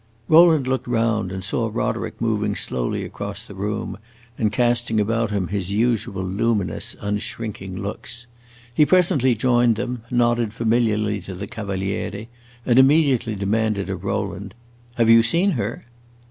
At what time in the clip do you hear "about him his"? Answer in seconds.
4.99-5.71